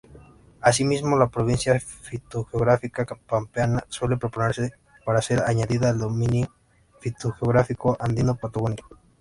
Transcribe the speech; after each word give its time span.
Asimismo, 0.61 1.15
la 1.15 1.27
Provincia 1.27 1.79
fitogeográfica 1.79 3.05
Pampeana 3.05 3.85
suele 3.87 4.17
proponerse 4.17 4.71
para 5.05 5.21
ser 5.21 5.43
añadida 5.45 5.89
al 5.91 5.99
Dominio 5.99 6.51
fitogeográfico 6.99 7.95
Andino-Patagónico. 7.99 8.97